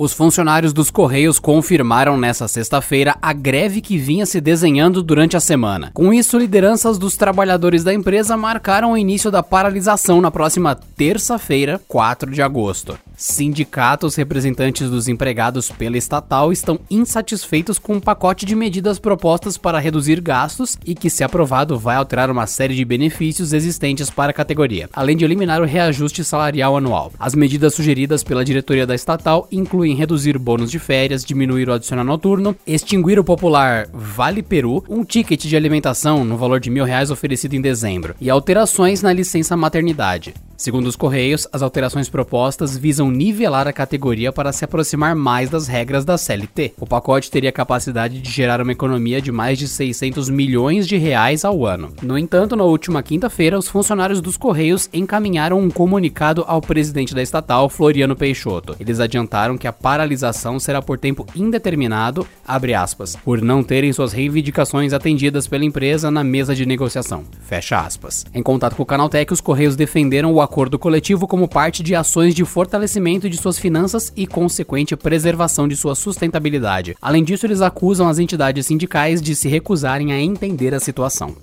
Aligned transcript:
Os 0.00 0.12
funcionários 0.12 0.72
dos 0.72 0.92
Correios 0.92 1.40
confirmaram 1.40 2.16
nesta 2.16 2.46
sexta-feira 2.46 3.16
a 3.20 3.32
greve 3.32 3.80
que 3.80 3.98
vinha 3.98 4.24
se 4.24 4.40
desenhando 4.40 5.02
durante 5.02 5.36
a 5.36 5.40
semana. 5.40 5.90
Com 5.92 6.14
isso, 6.14 6.38
lideranças 6.38 6.98
dos 6.98 7.16
trabalhadores 7.16 7.82
da 7.82 7.92
empresa 7.92 8.36
marcaram 8.36 8.92
o 8.92 8.96
início 8.96 9.28
da 9.28 9.42
paralisação 9.42 10.20
na 10.20 10.30
próxima 10.30 10.76
terça-feira, 10.76 11.80
4 11.88 12.30
de 12.30 12.40
agosto. 12.40 12.96
Sindicatos 13.18 14.14
representantes 14.14 14.88
dos 14.88 15.08
empregados 15.08 15.72
pela 15.72 15.98
estatal 15.98 16.52
estão 16.52 16.78
insatisfeitos 16.88 17.76
com 17.76 17.96
o 17.96 18.00
pacote 18.00 18.46
de 18.46 18.54
medidas 18.54 19.00
propostas 19.00 19.58
para 19.58 19.80
reduzir 19.80 20.20
gastos 20.20 20.78
e 20.86 20.94
que, 20.94 21.10
se 21.10 21.24
aprovado, 21.24 21.76
vai 21.76 21.96
alterar 21.96 22.30
uma 22.30 22.46
série 22.46 22.76
de 22.76 22.84
benefícios 22.84 23.52
existentes 23.52 24.08
para 24.08 24.30
a 24.30 24.32
categoria, 24.32 24.88
além 24.92 25.16
de 25.16 25.24
eliminar 25.24 25.60
o 25.60 25.64
reajuste 25.64 26.22
salarial 26.22 26.76
anual. 26.76 27.12
As 27.18 27.34
medidas 27.34 27.74
sugeridas 27.74 28.22
pela 28.22 28.44
diretoria 28.44 28.86
da 28.86 28.94
estatal 28.94 29.48
incluem 29.50 29.96
reduzir 29.96 30.38
bônus 30.38 30.70
de 30.70 30.78
férias, 30.78 31.24
diminuir 31.24 31.68
o 31.68 31.72
adicional 31.72 32.04
noturno, 32.04 32.54
extinguir 32.64 33.18
o 33.18 33.24
popular 33.24 33.88
Vale 33.92 34.44
Peru, 34.44 34.84
um 34.88 35.02
ticket 35.02 35.44
de 35.44 35.56
alimentação 35.56 36.24
no 36.24 36.36
valor 36.36 36.60
de 36.60 36.70
mil 36.70 36.84
reais 36.84 37.10
oferecido 37.10 37.54
em 37.54 37.60
dezembro, 37.60 38.14
e 38.20 38.30
alterações 38.30 39.02
na 39.02 39.12
licença 39.12 39.56
maternidade. 39.56 40.34
Segundo 40.58 40.88
os 40.88 40.96
Correios, 40.96 41.46
as 41.52 41.62
alterações 41.62 42.08
propostas 42.08 42.76
visam 42.76 43.12
nivelar 43.12 43.68
a 43.68 43.72
categoria 43.72 44.32
para 44.32 44.52
se 44.52 44.64
aproximar 44.64 45.14
mais 45.14 45.48
das 45.48 45.68
regras 45.68 46.04
da 46.04 46.18
CLT. 46.18 46.74
O 46.80 46.84
pacote 46.84 47.30
teria 47.30 47.52
capacidade 47.52 48.20
de 48.20 48.28
gerar 48.28 48.60
uma 48.60 48.72
economia 48.72 49.22
de 49.22 49.30
mais 49.30 49.56
de 49.56 49.68
600 49.68 50.28
milhões 50.28 50.88
de 50.88 50.96
reais 50.96 51.44
ao 51.44 51.64
ano. 51.64 51.92
No 52.02 52.18
entanto, 52.18 52.56
na 52.56 52.64
última 52.64 53.04
quinta-feira, 53.04 53.56
os 53.56 53.68
funcionários 53.68 54.20
dos 54.20 54.36
Correios 54.36 54.90
encaminharam 54.92 55.60
um 55.60 55.70
comunicado 55.70 56.44
ao 56.44 56.60
presidente 56.60 57.14
da 57.14 57.22
estatal, 57.22 57.68
Floriano 57.68 58.16
Peixoto. 58.16 58.74
Eles 58.80 58.98
adiantaram 58.98 59.56
que 59.56 59.68
a 59.68 59.72
paralisação 59.72 60.58
será 60.58 60.82
por 60.82 60.98
tempo 60.98 61.24
indeterminado, 61.36 62.26
aspas, 62.44 63.14
por 63.14 63.40
não 63.40 63.62
terem 63.62 63.92
suas 63.92 64.12
reivindicações 64.12 64.92
atendidas 64.92 65.46
pela 65.46 65.64
empresa 65.64 66.10
na 66.10 66.24
mesa 66.24 66.52
de 66.52 66.66
negociação. 66.66 67.22
Fecha 67.42 67.78
aspas. 67.78 68.26
Em 68.34 68.42
contato 68.42 68.74
com 68.74 68.82
o 68.82 68.86
Canaltech, 68.86 69.32
os 69.32 69.40
Correios 69.40 69.76
defenderam 69.76 70.32
o 70.32 70.47
acordo 70.48 70.78
coletivo 70.78 71.28
como 71.28 71.46
parte 71.46 71.82
de 71.82 71.94
ações 71.94 72.34
de 72.34 72.42
fortalecimento 72.42 73.28
de 73.28 73.36
suas 73.36 73.58
finanças 73.58 74.10
e 74.16 74.26
consequente 74.26 74.96
preservação 74.96 75.68
de 75.68 75.76
sua 75.76 75.94
sustentabilidade. 75.94 76.96
Além 77.02 77.22
disso, 77.22 77.44
eles 77.44 77.60
acusam 77.60 78.08
as 78.08 78.18
entidades 78.18 78.66
sindicais 78.66 79.20
de 79.20 79.36
se 79.36 79.46
recusarem 79.46 80.10
a 80.10 80.18
entender 80.18 80.74
a 80.74 80.80
situação. 80.80 81.36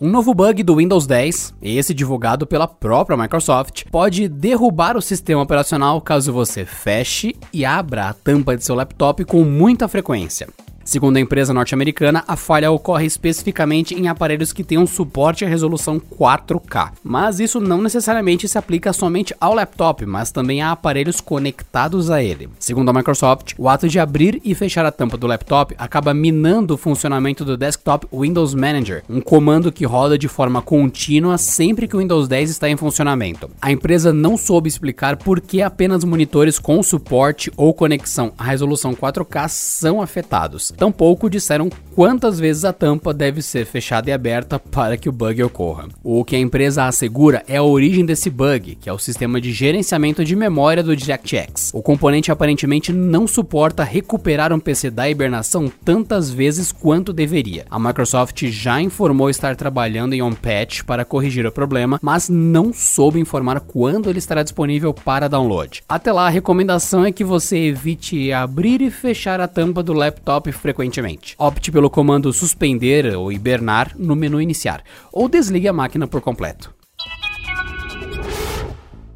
Um 0.00 0.10
novo 0.10 0.32
bug 0.34 0.62
do 0.62 0.76
Windows 0.76 1.06
10, 1.06 1.54
esse 1.62 1.92
divulgado 1.92 2.46
pela 2.46 2.66
própria 2.66 3.16
Microsoft, 3.16 3.84
pode 3.90 4.26
derrubar 4.26 4.96
o 4.96 5.02
sistema 5.02 5.42
operacional 5.42 6.00
caso 6.00 6.32
você 6.32 6.64
feche 6.64 7.36
e 7.52 7.64
abra 7.64 8.08
a 8.08 8.14
tampa 8.14 8.56
de 8.56 8.64
seu 8.64 8.74
laptop 8.74 9.24
com 9.26 9.44
muita 9.44 9.86
frequência. 9.86 10.48
Segundo 10.84 11.16
a 11.16 11.20
empresa 11.20 11.54
norte-americana, 11.54 12.24
a 12.26 12.36
falha 12.36 12.70
ocorre 12.70 13.06
especificamente 13.06 13.94
em 13.94 14.08
aparelhos 14.08 14.52
que 14.52 14.64
tenham 14.64 14.86
suporte 14.86 15.44
à 15.44 15.48
resolução 15.48 16.00
4K. 16.00 16.92
Mas 17.04 17.40
isso 17.40 17.60
não 17.60 17.80
necessariamente 17.80 18.48
se 18.48 18.58
aplica 18.58 18.92
somente 18.92 19.34
ao 19.40 19.54
laptop, 19.54 20.04
mas 20.04 20.32
também 20.32 20.60
a 20.60 20.72
aparelhos 20.72 21.20
conectados 21.20 22.10
a 22.10 22.22
ele. 22.22 22.48
Segundo 22.58 22.88
a 22.88 22.92
Microsoft, 22.92 23.54
o 23.56 23.68
ato 23.68 23.88
de 23.88 23.98
abrir 23.98 24.40
e 24.44 24.54
fechar 24.54 24.84
a 24.84 24.92
tampa 24.92 25.16
do 25.16 25.26
laptop 25.26 25.74
acaba 25.78 26.12
minando 26.12 26.74
o 26.74 26.78
funcionamento 26.78 27.44
do 27.44 27.56
desktop 27.56 28.06
Windows 28.12 28.54
Manager, 28.54 29.04
um 29.08 29.20
comando 29.20 29.72
que 29.72 29.84
roda 29.84 30.18
de 30.18 30.28
forma 30.28 30.60
contínua 30.60 31.38
sempre 31.38 31.86
que 31.86 31.96
o 31.96 32.00
Windows 32.00 32.26
10 32.26 32.50
está 32.50 32.68
em 32.68 32.76
funcionamento. 32.76 33.50
A 33.60 33.70
empresa 33.70 34.12
não 34.12 34.36
soube 34.36 34.68
explicar 34.68 35.16
por 35.16 35.40
que 35.40 35.62
apenas 35.62 36.04
monitores 36.04 36.58
com 36.58 36.82
suporte 36.82 37.52
ou 37.56 37.72
conexão 37.72 38.32
à 38.36 38.44
resolução 38.44 38.94
4K 38.94 39.48
são 39.48 40.02
afetados. 40.02 40.71
Tampouco 40.76 41.30
disseram 41.30 41.70
quantas 41.94 42.38
vezes 42.38 42.64
a 42.64 42.72
tampa 42.72 43.12
deve 43.12 43.42
ser 43.42 43.66
fechada 43.66 44.08
e 44.08 44.12
aberta 44.12 44.58
para 44.58 44.96
que 44.96 45.08
o 45.08 45.12
bug 45.12 45.42
ocorra. 45.42 45.88
O 46.02 46.24
que 46.24 46.34
a 46.34 46.38
empresa 46.38 46.84
assegura 46.84 47.42
é 47.46 47.56
a 47.56 47.62
origem 47.62 48.04
desse 48.04 48.30
bug, 48.30 48.76
que 48.76 48.88
é 48.88 48.92
o 48.92 48.98
sistema 48.98 49.40
de 49.40 49.52
gerenciamento 49.52 50.24
de 50.24 50.34
memória 50.34 50.82
do 50.82 50.96
DirectX. 50.96 51.70
O 51.74 51.82
componente 51.82 52.32
aparentemente 52.32 52.92
não 52.92 53.26
suporta 53.26 53.84
recuperar 53.84 54.52
um 54.52 54.58
PC 54.58 54.90
da 54.90 55.08
hibernação 55.08 55.70
tantas 55.84 56.30
vezes 56.30 56.72
quanto 56.72 57.12
deveria. 57.12 57.66
A 57.70 57.78
Microsoft 57.78 58.44
já 58.46 58.80
informou 58.80 59.28
estar 59.28 59.54
trabalhando 59.56 60.14
em 60.14 60.22
um 60.22 60.32
patch 60.32 60.82
para 60.82 61.04
corrigir 61.04 61.46
o 61.46 61.52
problema, 61.52 61.98
mas 62.02 62.28
não 62.28 62.72
soube 62.72 63.20
informar 63.20 63.60
quando 63.60 64.08
ele 64.08 64.18
estará 64.18 64.42
disponível 64.42 64.94
para 64.94 65.28
download. 65.28 65.82
Até 65.88 66.12
lá, 66.12 66.26
a 66.26 66.30
recomendação 66.30 67.04
é 67.04 67.12
que 67.12 67.24
você 67.24 67.56
evite 67.58 68.32
abrir 68.32 68.80
e 68.80 68.90
fechar 68.90 69.40
a 69.40 69.48
tampa 69.48 69.82
do 69.82 69.92
laptop 69.92 70.50
frequentemente. 70.62 71.34
Opte 71.36 71.72
pelo 71.72 71.90
comando 71.90 72.32
suspender 72.32 73.16
ou 73.16 73.32
hibernar 73.32 73.92
no 73.98 74.14
menu 74.14 74.40
iniciar, 74.40 74.84
ou 75.12 75.28
desligue 75.28 75.66
a 75.66 75.72
máquina 75.72 76.06
por 76.06 76.20
completo. 76.20 76.72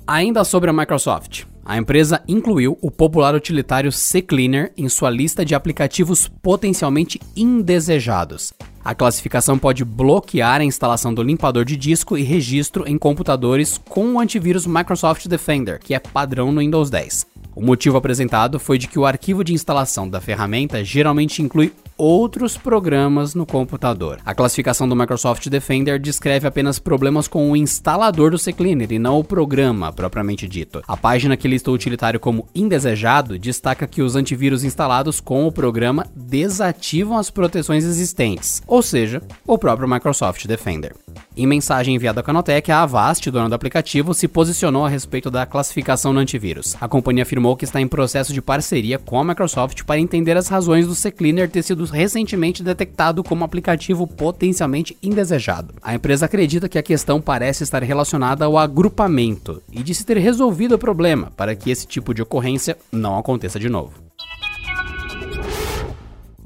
Ainda 0.05 0.45
sobre 0.45 0.69
a 0.69 0.73
Microsoft. 0.73 1.45
A 1.65 1.77
empresa 1.77 2.23
incluiu 2.29 2.79
o 2.81 2.91
popular 2.91 3.34
utilitário 3.34 3.91
CCleaner 3.91 4.73
em 4.77 4.89
sua 4.89 5.11
lista 5.11 5.45
de 5.45 5.55
aplicativos 5.55 6.29
potencialmente 6.29 7.21
indesejados. 7.37 8.53
A 8.84 8.95
classificação 8.95 9.59
pode 9.59 9.84
bloquear 9.84 10.61
a 10.61 10.65
instalação 10.65 11.13
do 11.13 11.25
limpador 11.25 11.65
de 11.65 11.77
disco 11.77 12.17
e 12.17 12.23
registro 12.23 12.87
em 12.87 12.97
computadores 12.97 13.81
com 13.89 14.15
o 14.15 14.21
antivírus 14.21 14.65
Microsoft 14.65 15.27
Defender, 15.27 15.81
que 15.81 15.93
é 15.93 15.99
padrão 15.99 16.53
no 16.53 16.61
Windows 16.61 16.89
10. 16.89 17.27
O 17.56 17.62
motivo 17.62 17.97
apresentado 17.97 18.61
foi 18.61 18.77
de 18.77 18.87
que 18.87 18.99
o 18.99 19.06
arquivo 19.06 19.43
de 19.43 19.55
instalação 19.55 20.06
da 20.06 20.21
ferramenta 20.21 20.84
geralmente 20.84 21.41
inclui 21.41 21.72
outros 21.97 22.57
programas 22.57 23.34
no 23.34 23.47
computador. 23.47 24.19
A 24.25 24.34
classificação 24.34 24.89
do 24.89 24.95
Microsoft 24.95 25.49
Defender 25.49 25.99
descreve 25.99 26.47
apenas 26.47 26.79
problemas 26.79 27.27
com 27.27 27.51
o 27.51 27.57
instalador 27.57 28.31
do 28.31 28.39
CCleaner 28.39 28.93
e 28.93 28.99
não 28.99 29.19
o 29.19 29.25
programa 29.25 29.93
propriamente 29.93 30.47
dito. 30.47 30.83
A 30.87 30.97
página 30.97 31.37
que 31.37 31.49
lista 31.49 31.71
o 31.71 31.75
utilitário 31.75 32.21
como 32.21 32.47
indesejado 32.55 33.39
destaca 33.39 33.87
que 33.87 34.03
os 34.03 34.15
antivírus 34.15 34.65
instalados 34.65 35.21
com 35.21 35.47
o 35.47 35.53
programa 35.53 36.07
desativam 36.15 37.17
as 37.17 37.31
proteções 37.31 37.84
existentes, 37.84 38.63
ou 38.67 38.83
seja, 38.83 39.23
o 39.47 39.57
próprio 39.57 39.89
Microsoft 39.89 40.47
Defender. 40.47 40.95
Em 41.37 41.47
mensagem 41.47 41.95
enviada 41.95 42.21
à 42.21 42.23
Canotech, 42.23 42.71
a 42.73 42.83
Avast, 42.83 43.31
dona 43.31 43.49
do 43.49 43.55
aplicativo, 43.55 44.15
se 44.15 44.27
posicionou 44.27 44.87
a 44.87 44.89
respeito 44.89 45.31
da 45.31 45.45
classificação 45.45 46.13
no 46.13 46.21
antivírus. 46.21 46.77
A 46.81 46.89
companhia 46.89 47.25
afirmou 47.25 47.57
que 47.57 47.65
está 47.65 47.81
em 47.81 47.87
processo 47.87 48.33
de 48.33 48.41
parceria 48.41 48.99
com 48.99 49.21
a 49.21 49.25
Microsoft 49.25 49.84
para 49.84 50.01
entender 50.01 50.37
as 50.37 50.49
razões 50.49 50.87
do 50.87 50.95
CCleaner 50.95 51.51
ter 51.51 51.63
sido 51.63 51.86
recentemente 51.91 52.63
detectado 52.63 53.23
como 53.23 53.45
aplicativo 53.45 54.07
potencialmente 54.07 54.97
indesejado. 55.03 55.75
A 55.83 55.95
empresa 55.95 56.27
acredita 56.27 56.69
que 56.69 56.79
a 56.79 56.83
questão 56.83 57.21
parece 57.21 57.65
estar 57.65 57.83
relacionada 57.83 58.45
ao 58.45 58.57
agrupamento 58.59 59.63
e 59.73 59.83
de 59.83 59.95
se 59.95 60.05
ter 60.05 60.19
resolvido 60.19 60.75
o 60.75 60.79
problema 60.79 61.33
para 61.37 61.55
que 61.55 61.71
esse 61.71 61.87
tipo 61.87 62.15
de 62.15 62.23
ocorrência 62.23 62.77
não 62.93 63.19
aconteça 63.19 63.59
de 63.59 63.69
novo. 63.69 64.06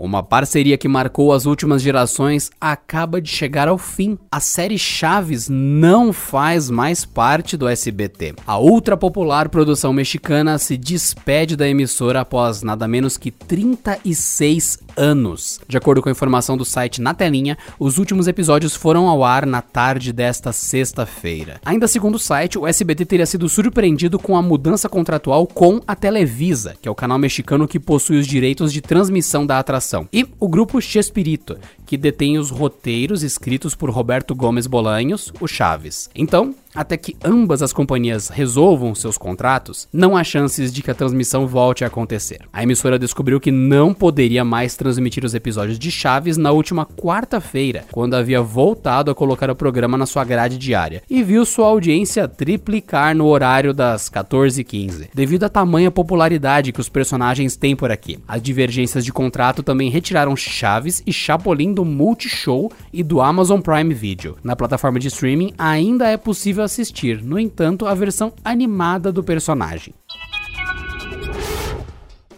Uma 0.00 0.22
parceria 0.22 0.78
que 0.78 0.88
marcou 0.88 1.31
as 1.31 1.44
últimas 1.44 1.83
gerações 1.83 2.50
acaba 2.59 3.21
de 3.21 3.28
chegar 3.28 3.69
ao 3.69 3.77
fim. 3.77 4.16
A 4.33 4.41
série 4.41 4.79
Chaves 4.79 5.47
não 5.50 6.11
faz 6.11 6.70
mais 6.70 7.05
parte 7.05 7.55
do 7.55 7.69
SBT. 7.69 8.35
A 8.47 8.58
ultra 8.58 8.97
popular 8.97 9.50
produção 9.50 9.93
mexicana 9.93 10.56
se 10.56 10.79
despede 10.79 11.55
da 11.55 11.69
emissora 11.69 12.23
após 12.23 12.62
nada 12.62 12.88
menos 12.88 13.19
que 13.19 13.31
36 13.31 14.79
anos. 14.97 15.61
De 15.69 15.76
acordo 15.76 16.02
com 16.02 16.08
a 16.08 16.12
informação 16.12 16.56
do 16.56 16.64
site 16.64 17.00
Na 17.00 17.12
Telinha, 17.12 17.58
os 17.79 17.99
últimos 17.99 18.26
episódios 18.26 18.75
foram 18.75 19.06
ao 19.06 19.23
ar 19.23 19.44
na 19.44 19.61
tarde 19.61 20.12
desta 20.12 20.52
sexta-feira. 20.52 21.61
Ainda 21.64 21.87
segundo 21.87 22.14
o 22.14 22.19
site, 22.19 22.58
o 22.58 22.67
SBT 22.67 23.05
teria 23.05 23.26
sido 23.26 23.49
surpreendido 23.49 24.19
com 24.19 24.37
a 24.37 24.43
mudança 24.43 24.88
contratual 24.88 25.47
com 25.47 25.81
a 25.87 25.94
Televisa, 25.94 26.75
que 26.81 26.88
é 26.88 26.91
o 26.91 26.94
canal 26.94 27.19
mexicano 27.19 27.69
que 27.69 27.79
possui 27.79 28.19
os 28.19 28.26
direitos 28.26 28.73
de 28.73 28.81
transmissão 28.81 29.47
da 29.47 29.58
atração, 29.58 29.89
e 30.12 30.26
o 30.38 30.48
grupo 30.48 30.81
Chespirito, 30.81 31.58
que 31.90 31.96
detém 31.96 32.38
os 32.38 32.50
roteiros 32.50 33.25
escritos 33.25 33.75
por 33.75 33.90
Roberto 33.90 34.32
Gomes 34.32 34.69
Bolanhos, 34.69 35.32
o 35.40 35.48
Chaves. 35.48 36.08
Então, 36.14 36.54
até 36.72 36.96
que 36.96 37.16
ambas 37.25 37.62
as 37.62 37.72
companhias 37.72 38.28
resolvam 38.28 38.94
seus 38.94 39.19
contratos, 39.19 39.88
não 39.92 40.16
há 40.16 40.22
chances 40.22 40.72
de 40.72 40.82
que 40.82 40.90
a 40.92 40.94
transmissão 40.94 41.48
volte 41.48 41.82
a 41.82 41.88
acontecer. 41.88 42.42
A 42.52 42.62
emissora 42.62 42.96
descobriu 42.96 43.40
que 43.40 43.50
não 43.50 43.92
poderia 43.92 44.44
mais 44.44 44.76
transmitir 44.76 45.25
os 45.25 45.34
episódios 45.34 45.81
de 45.81 45.90
Chaves 45.90 46.37
na 46.37 46.52
última 46.52 46.87
quarta-feira, 46.87 47.84
quando 47.90 48.14
havia 48.14 48.40
voltado 48.40 49.10
a 49.10 49.14
colocar 49.14 49.50
o 49.50 49.56
programa 49.56 49.98
na 49.98 50.06
sua 50.06 50.22
grade 50.22 50.58
diária, 50.58 51.02
e 51.10 51.25
viu 51.25 51.44
sua 51.44 51.66
audiência 51.66 52.28
triplicar 52.28 53.16
no 53.16 53.26
horário 53.26 53.75
das 53.75 54.08
14h15, 54.08 55.08
devido 55.12 55.42
à 55.42 55.48
tamanha 55.48 55.90
popularidade 55.90 56.70
que 56.70 56.81
os 56.81 56.88
personagens 56.88 57.56
têm 57.56 57.75
por 57.75 57.90
aqui. 57.90 58.20
As 58.28 58.40
divergências 58.40 59.04
de 59.04 59.12
contrato 59.12 59.64
também 59.64 59.90
retiraram 59.90 60.37
Chaves 60.37 61.02
e 61.04 61.12
Chapolin 61.12 61.75
do 61.75 61.80
Multishow 61.85 62.71
e 62.93 63.03
do 63.03 63.21
Amazon 63.21 63.61
Prime 63.61 63.93
Video. 63.94 64.37
Na 64.43 64.56
plataforma 64.56 64.99
de 64.99 65.09
streaming 65.09 65.53
ainda 65.59 66.09
é 66.09 66.17
possível 66.17 66.65
assistir, 66.65 67.23
no 67.23 67.38
entanto, 67.38 67.87
a 67.87 67.94
versão 67.94 68.32
animada 68.44 69.12
do 69.12 69.23
personagem. 69.23 69.94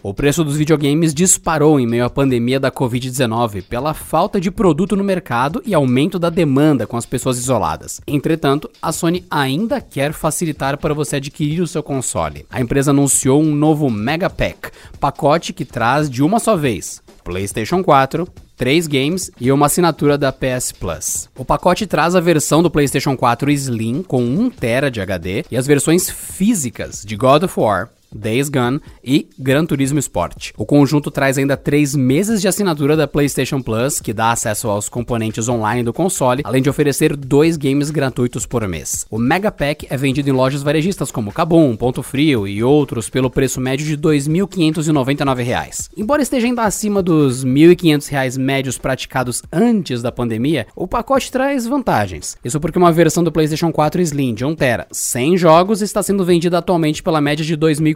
O 0.03 0.13
preço 0.13 0.43
dos 0.43 0.57
videogames 0.57 1.13
disparou 1.13 1.79
em 1.79 1.87
meio 1.87 2.03
à 2.03 2.09
pandemia 2.09 2.59
da 2.59 2.69
Covid-19 2.69 3.63
pela 3.63 3.93
falta 3.93 4.37
de 4.37 4.51
produto 4.51 4.97
no 4.97 5.03
mercado 5.03 5.63
e 5.65 5.73
aumento 5.73 6.19
da 6.19 6.29
demanda 6.29 6.85
com 6.85 6.97
as 6.97 7.05
pessoas 7.05 7.37
isoladas. 7.37 8.01
Entretanto, 8.05 8.69
a 8.81 8.91
Sony 8.91 9.25
ainda 9.31 9.79
quer 9.79 10.11
facilitar 10.11 10.77
para 10.77 10.93
você 10.93 11.15
adquirir 11.15 11.61
o 11.61 11.67
seu 11.67 11.81
console. 11.81 12.45
A 12.49 12.59
empresa 12.59 12.91
anunciou 12.91 13.41
um 13.41 13.55
novo 13.55 13.89
Mega 13.89 14.29
Pack, 14.29 14.71
pacote 14.99 15.53
que 15.53 15.63
traz 15.63 16.09
de 16.09 16.21
uma 16.21 16.37
só 16.37 16.57
vez 16.57 17.01
PlayStation 17.23 17.83
4, 17.83 18.27
3 18.57 18.87
games 18.87 19.31
e 19.39 19.51
uma 19.51 19.65
assinatura 19.65 20.17
da 20.17 20.31
PS 20.31 20.71
Plus. 20.71 21.29
O 21.37 21.43
pacote 21.43 21.87
traz 21.87 22.15
a 22.15 22.19
versão 22.19 22.61
do 22.61 22.69
PlayStation 22.69 23.15
4 23.15 23.51
Slim 23.51 24.03
com 24.03 24.23
1TB 24.23 24.89
de 24.89 25.01
HD 25.01 25.45
e 25.49 25.57
as 25.57 25.65
versões 25.67 26.09
físicas 26.09 27.03
de 27.05 27.15
God 27.15 27.43
of 27.43 27.59
War, 27.59 27.89
Days 28.13 28.49
Gone 28.49 28.79
e 29.03 29.27
Gran 29.37 29.65
Turismo 29.65 29.99
Sport. 29.99 30.51
O 30.57 30.65
conjunto 30.65 31.11
traz 31.11 31.37
ainda 31.37 31.57
três 31.57 31.95
meses 31.95 32.41
de 32.41 32.47
assinatura 32.47 32.95
da 32.95 33.07
PlayStation 33.07 33.61
Plus, 33.61 33.99
que 33.99 34.13
dá 34.13 34.31
acesso 34.31 34.67
aos 34.67 34.89
componentes 34.89 35.47
online 35.49 35.83
do 35.83 35.93
console, 35.93 36.41
além 36.43 36.61
de 36.61 36.69
oferecer 36.69 37.15
dois 37.15 37.57
games 37.57 37.89
gratuitos 37.89 38.45
por 38.45 38.67
mês. 38.67 39.05
O 39.09 39.17
Mega 39.17 39.51
Pack 39.51 39.87
é 39.89 39.97
vendido 39.97 40.29
em 40.29 40.33
lojas 40.33 40.63
varejistas 40.63 41.11
como 41.11 41.31
Kabum, 41.31 41.75
Ponto 41.75 42.03
Frio 42.03 42.47
e 42.47 42.63
outros 42.63 43.09
pelo 43.09 43.29
preço 43.29 43.59
médio 43.59 43.85
de 43.85 43.93
R$ 43.93 44.01
2.599. 44.01 45.89
Embora 45.95 46.21
esteja 46.21 46.47
ainda 46.47 46.63
acima 46.63 47.01
dos 47.01 47.43
R$ 47.43 47.49
1.500 47.49 48.37
médios 48.39 48.77
praticados 48.77 49.41
antes 49.51 50.01
da 50.01 50.11
pandemia, 50.11 50.67
o 50.75 50.87
pacote 50.87 51.31
traz 51.31 51.65
vantagens. 51.65 52.37
Isso 52.43 52.59
porque 52.59 52.77
uma 52.77 52.91
versão 52.91 53.23
do 53.23 53.31
PlayStation 53.31 53.71
4 53.71 54.01
Slim 54.01 54.33
de 54.33 54.45
1TB 54.45 54.87
sem 54.91 55.37
jogos 55.37 55.81
está 55.81 56.01
sendo 56.03 56.25
vendida 56.25 56.57
atualmente 56.57 57.01
pela 57.01 57.21
média 57.21 57.45
de 57.45 57.53
R$ 57.53 57.59
2.000 57.59 57.95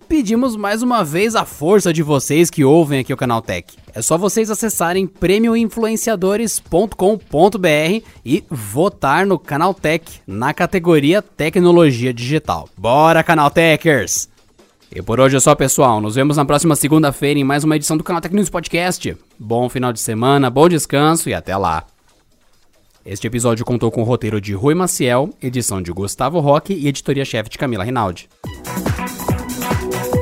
pedimos 0.11 0.55
mais 0.57 0.83
uma 0.83 1.05
vez 1.05 1.37
a 1.37 1.45
força 1.45 1.93
de 1.93 2.03
vocês 2.03 2.49
que 2.49 2.65
ouvem 2.65 2.99
aqui 2.99 3.13
o 3.13 3.17
Canal 3.17 3.41
Tech. 3.41 3.73
É 3.95 4.01
só 4.01 4.17
vocês 4.17 4.51
acessarem 4.51 5.07
prêmioinfluenciadores.com.br 5.07 8.05
e 8.25 8.43
votar 8.49 9.25
no 9.25 9.39
Canal 9.39 9.73
Tech 9.73 10.19
na 10.27 10.53
categoria 10.53 11.21
Tecnologia 11.21 12.13
Digital. 12.13 12.67
Bora, 12.77 13.23
Canal 13.23 13.49
Techers! 13.49 14.27
E 14.93 15.01
por 15.01 15.21
hoje 15.21 15.37
é 15.37 15.39
só, 15.39 15.55
pessoal. 15.55 16.01
Nos 16.01 16.15
vemos 16.15 16.35
na 16.35 16.43
próxima 16.43 16.75
segunda-feira 16.75 17.39
em 17.39 17.45
mais 17.45 17.63
uma 17.63 17.77
edição 17.77 17.95
do 17.95 18.03
Canal 18.03 18.21
Tech 18.21 18.35
News 18.35 18.49
Podcast. 18.49 19.15
Bom 19.39 19.69
final 19.69 19.93
de 19.93 20.01
semana, 20.01 20.49
bom 20.49 20.67
descanso 20.67 21.29
e 21.29 21.33
até 21.33 21.55
lá. 21.55 21.85
Este 23.05 23.27
episódio 23.27 23.63
contou 23.63 23.89
com 23.89 24.01
o 24.01 24.03
roteiro 24.03 24.41
de 24.41 24.53
Rui 24.53 24.75
Maciel, 24.75 25.29
edição 25.41 25.81
de 25.81 25.93
Gustavo 25.93 26.41
Roque 26.41 26.73
e 26.73 26.89
editoria-chefe 26.89 27.49
de 27.49 27.57
Camila 27.57 27.85
Rinaldi. 27.85 28.27
Thank 29.73 30.15
you. 30.15 30.20